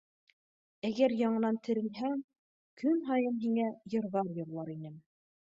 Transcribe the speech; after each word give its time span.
Әгәр 0.87 1.13
яңынан 1.19 1.59
терелһәң, 1.67 2.17
көн 2.83 3.05
һайын 3.11 3.39
һиңә 3.47 3.69
йырҙар 3.73 4.35
йырлар 4.39 4.77
инем. 4.79 4.99